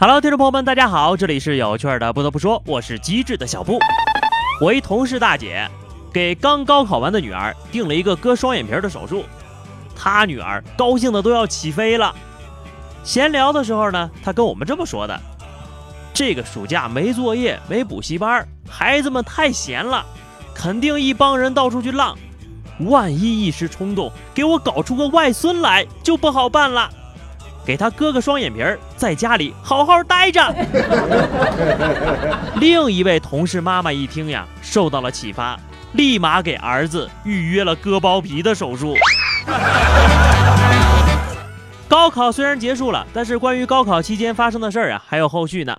[0.00, 2.10] Hello，听众朋友们，大家好，这里是有趣的。
[2.10, 3.78] 不得不说，我是机智的小布。
[4.62, 5.68] 我一同事大姐
[6.10, 9.26] 给刚高考完的女儿定了一个割双眼皮的手术，
[9.94, 12.14] 她女儿高兴的都要起飞了。
[13.04, 15.20] 闲聊的时候呢，她跟我们这么说的
[16.18, 20.04] ：“这个暑假没作业，没补习班，孩子们太闲了，
[20.52, 22.18] 肯定一帮人到处去浪。
[22.80, 26.90] 万一一时冲动给我搞出个外孙来，就不好办了。
[27.64, 30.42] 给他割个双眼皮儿，在家里好好待着。
[32.58, 35.56] ”另一位同事妈妈一听呀，受到了启发，
[35.92, 38.96] 立马给儿子预约了割包皮的手术。
[41.86, 45.76] 高考虽然结束了，但是关于高考期间发生的事儿啊，还有后续呢。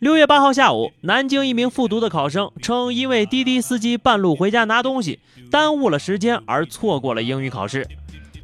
[0.00, 5.20] 六月八号下午，南京一名复读的考生称，因为滴滴司机半路回家拿东西，
[5.50, 7.86] 耽误了时间而错过了英语考试。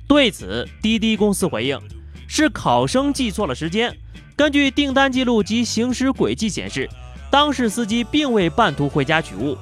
[0.07, 1.81] 对此，滴滴公司回应，
[2.29, 3.91] 是考生记错了时间。
[4.37, 6.87] 根据订单记录及行驶轨迹显示，
[7.31, 9.57] 当事司机并未半途回家取物，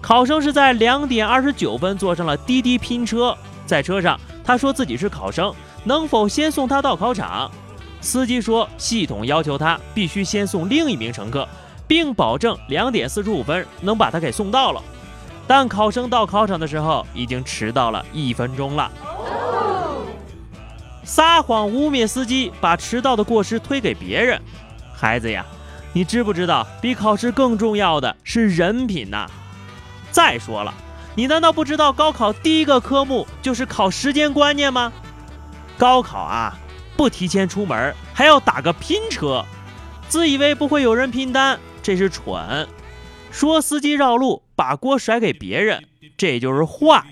[0.00, 5.54] 考生是在两点二十九分坐上了滴滴拼车，在车上他说自己是考生。
[5.84, 7.50] 能否先送他到考场？
[8.04, 11.48] 司机说，系统要求他必须先送另一名乘客，
[11.88, 14.82] 并保证两点四十五分能把他给送到了。
[15.46, 18.90] 但考生到考场的时候已经迟到了一分钟了。
[21.02, 24.40] 撒谎污蔑司机，把迟到的过失推给别人。
[24.94, 25.44] 孩子呀，
[25.92, 29.26] 你知不知道，比考试更重要的是人品呐？
[30.10, 30.72] 再说了，
[31.14, 34.92] 你难道不知道高考第一个科目就是考时间观念吗？
[35.76, 36.56] 高考啊，
[36.96, 39.44] 不提前出门，还要打个拼车，
[40.08, 42.66] 自以为不会有人拼单，这是蠢；
[43.30, 45.84] 说司机绕路，把锅甩给别人，
[46.16, 47.04] 这就是坏。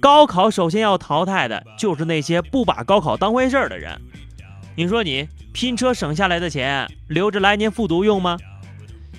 [0.00, 4.00] 高考首先要淘汰的就是那些不把高考当回事的人。
[4.76, 8.38] 你说你拼车省下来的钱，留着来年复读用吗？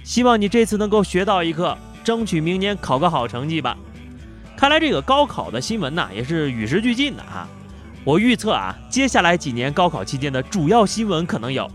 [0.04, 3.78] 希望你这次能够学到一课，争取明年考个好成绩吧。
[4.56, 7.48] 看来这个高考的新闻呐，也是与时俱进的哈。
[8.06, 11.70] 我预测啊，接下来几年高考期间的主要新闻可能有：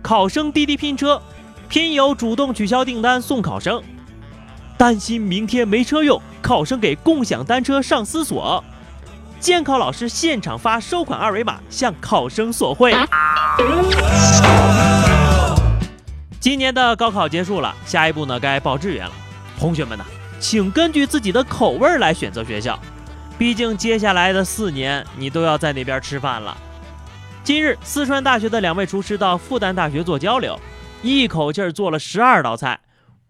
[0.00, 1.20] 考生滴滴拼车，
[1.68, 3.80] 拼友主动取消订单送考生；
[4.78, 8.64] 担心明天没车用，考生给共享单车上思索；
[9.38, 12.94] 监考老师现场发收款二维码向考生索贿。
[16.40, 19.12] 今年的高考结束了，下一步呢该报志愿了。
[19.58, 20.04] 同学们呢，
[20.40, 22.76] 请根据自己的口味来选择学校。
[23.40, 26.54] 毕竟接下来的四年，你都要在那边吃饭了。
[27.42, 30.60] 今日，四川大学的两位厨师到复旦大学做交流，
[31.02, 32.78] 一口气做了十二道菜。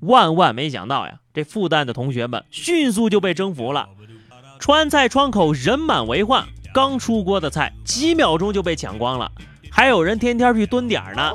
[0.01, 3.89] 万万没想到呀，这复旦的同学们迅速就被征服了。
[4.59, 6.45] 川菜窗口人满为患，
[6.75, 9.31] 刚出锅的菜几秒钟就被抢光了，
[9.71, 11.33] 还有人天天去蹲点呢。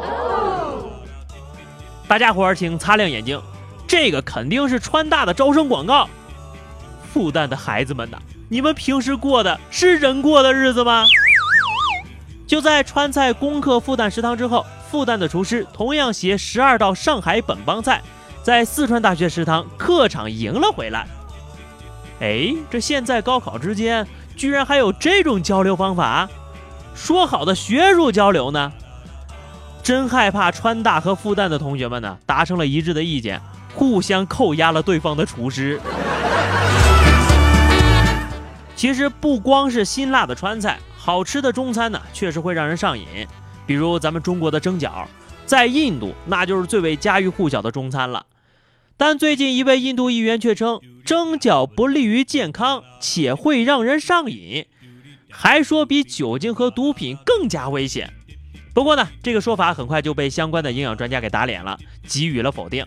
[2.10, 3.42] 大家伙儿请擦亮眼睛，
[3.88, 6.10] 这个肯定是川大的招生广告。
[7.14, 8.18] 复旦的孩子们呐！
[8.48, 11.06] 你们平时过的是人过的日子吗？
[12.46, 18.02] 就在川菜攻克复旦食堂之后，复旦的厨师同样携十二道上海本帮菜，
[18.44, 21.08] 在四川大学食堂客场赢了回来。
[22.20, 24.06] 哎，这现在高考之间
[24.38, 26.30] 居然还有这种交流方法？
[26.94, 28.72] 说好的学术交流呢？
[29.82, 33.42] 真害怕川大和复旦的同学们呢达成了一致的意见，
[33.74, 35.82] 互相扣押了对方的厨师。
[38.86, 43.08] 其实不光是辛辣的川菜，好吃的中餐呢，确实会让人上瘾。
[43.66, 45.08] 比如咱们中国的蒸饺，
[45.44, 48.28] 在印度那就是最为家喻户晓的中餐了。
[48.96, 54.68] 但最近一位印度议员却称，蒸饺不利于健康，且会让人上瘾，
[55.32, 58.14] 还说比酒精和毒品更加危险。
[58.76, 62.86] 不过呢，这个说法很快就被相关的营养专家给打脸了，给予了否定。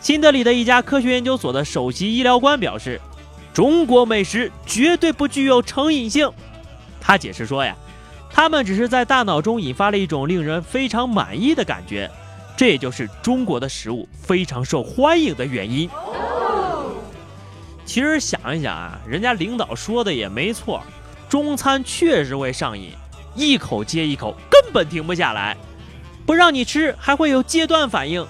[0.00, 3.00] 新德里的一家科学研究所的首席医疗官表示。
[3.56, 6.30] 中国美食绝对不具有成瘾性，
[7.00, 7.74] 他解释说呀，
[8.28, 12.10] 他们只是在大脑中引发了一种令人非常满意的感觉，
[12.54, 15.88] 这也就是中国的食物非常受欢迎的原因。
[17.86, 20.82] 其实想一想啊，人家领导说的也没错，
[21.26, 22.90] 中餐确实会上瘾，
[23.34, 25.56] 一口接一口，根本停不下来，
[26.26, 28.26] 不让你吃还会有戒断反应，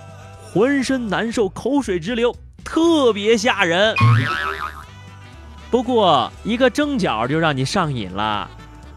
[0.52, 2.32] 浑身难受，口水直流，
[2.62, 3.93] 特别吓人。
[5.70, 8.48] 不过一个蒸饺就让你上瘾了，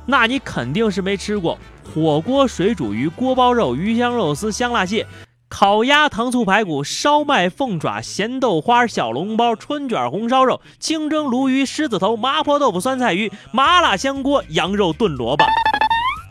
[0.05, 1.57] 那你肯定是没吃过
[1.93, 5.05] 火锅、水煮鱼、锅包肉、鱼香肉丝、香辣蟹，
[5.49, 15.43] 烤鸭、糖醋排骨、烧麦、凤爪、咸豆花、小笼包、春卷、红烧肉、清蒸鲈鱼、狮子头、麻婆豆腐、酸菜鱼、麻辣香锅、羊肉炖萝卜。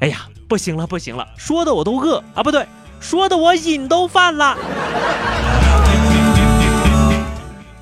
[0.00, 2.42] 哎呀，不行了，不行了，说的我都饿啊！
[2.42, 2.64] 不对，
[3.00, 4.56] 说的我瘾都犯了。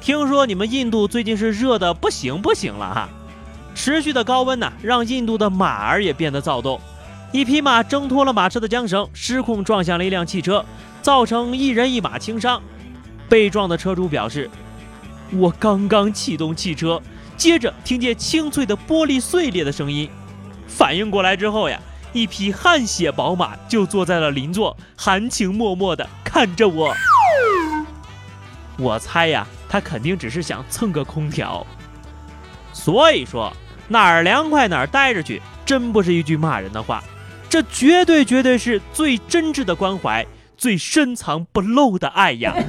[0.07, 3.09] 听说你们印度最近是热的不行不行了哈，
[3.75, 6.81] 持续的高温呢，让印度的马儿也变得躁动。
[7.33, 10.65] 一匹马挣脱了马车的缰绳，失控撞向了一辆汽车，
[11.03, 12.63] 造成一人一马轻伤。
[13.29, 14.49] 被撞的车主表示
[15.35, 17.03] ：“我刚刚启动汽车，
[17.37, 20.09] 接着听见清脆的玻璃碎裂的声音，
[20.69, 21.81] 反应过来之后呀，
[22.13, 26.95] 一匹汗血宝马就坐在了邻座，含情脉脉地看着我。
[28.79, 31.67] 我猜呀。”他肯定只是想蹭个空调，
[32.73, 33.53] 所以说
[33.89, 37.03] 哪儿凉快哪儿待着去，真不是一句骂人的话，
[37.49, 40.25] 这绝对绝对是最真挚的关怀，
[40.57, 42.55] 最深藏不露的爱呀。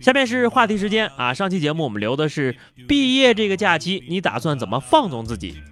[0.00, 2.56] 下面是话题时间啊，上期节目我们留的是
[2.88, 5.62] 毕业这个假期，你打算怎么放纵自己？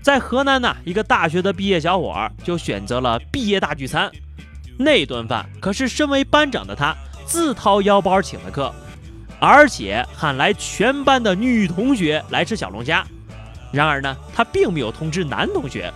[0.00, 4.10] 在河南呢，一个大学的毕业小伙就选择了毕业大聚餐。
[4.76, 6.94] 那顿饭可是身为班长的他
[7.24, 8.72] 自掏腰包请的客，
[9.38, 13.04] 而且喊来全班的女同学来吃小龙虾。
[13.72, 15.92] 然而呢，他并没有通知男同学。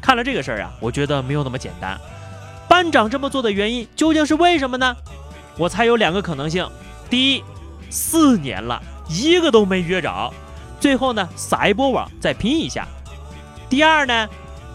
[0.00, 1.98] 看了这个事儿啊，我觉得没有那么简单。
[2.68, 4.96] 班长这么做的原因究竟是为什么呢？
[5.56, 6.68] 我猜有两个可能性：
[7.08, 7.44] 第一，
[7.90, 10.32] 四年了一个都没约着，
[10.78, 12.84] 最后呢撒一波网再拼一下；
[13.70, 14.28] 第二呢，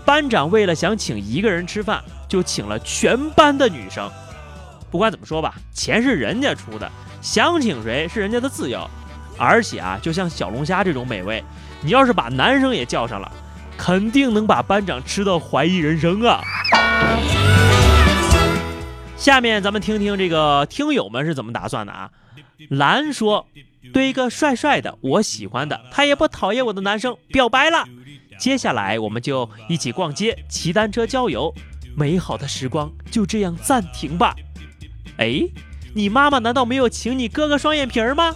[0.06, 2.04] 班长为了想请一个人吃饭。
[2.32, 4.10] 就请了全班的女生，
[4.90, 6.90] 不管怎么说吧，钱是人家出的，
[7.22, 8.90] 想请谁是人家的自由。
[9.38, 11.44] 而且啊，就像小龙虾这种美味，
[11.82, 13.30] 你要是把男生也叫上了，
[13.78, 16.42] 肯定能把班长吃到怀疑人生啊。
[19.18, 22.12] 下面咱们听听这个听友们是怎么打算的啊？
[22.70, 23.46] 蓝说，
[23.92, 27.86] 对一个帅帅的我喜欢的，他也不讨厌我的男生表白了，
[28.42, 31.54] 接下来我们就一起逛街、骑单车、郊游。
[31.96, 34.36] 美好的时光就这样暂停吧。
[35.18, 35.44] 哎，
[35.94, 38.34] 你妈妈难道没有请你割个双眼皮儿吗？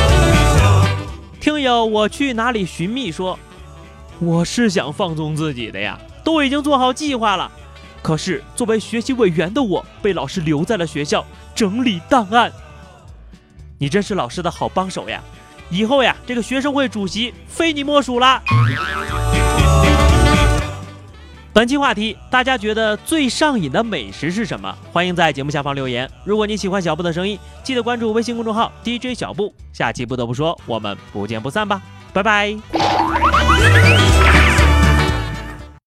[1.40, 3.38] 听友，我去哪里寻觅说，
[4.18, 7.50] 我是想放纵自己的呀，都已经做好计划了。
[8.02, 11.24] 可是作为学习委员的我，被老师留在了学校
[11.54, 12.52] 整理档案。
[13.78, 15.22] 你真是老师的好帮手呀！
[15.70, 18.42] 以后呀，这个学生会主席非你莫属了。
[21.52, 24.72] 本期话题，大家觉得最上瘾的美食是什么？
[24.92, 26.08] 欢迎在节目下方留言。
[26.24, 29.52] 如果你喜欢小布的声音，记得关注微信公众号 DJ 小布。
[29.72, 31.82] 下期不得不说，我们不见不散吧，
[32.12, 32.56] 拜拜。